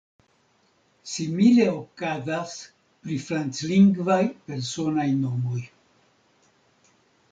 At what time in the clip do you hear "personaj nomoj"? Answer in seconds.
4.51-5.65